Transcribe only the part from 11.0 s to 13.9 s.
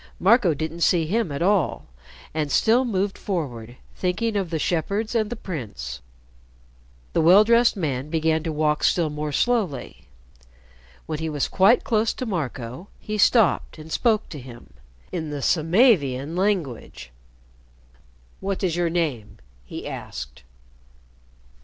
When he was quite close to Marco, he stopped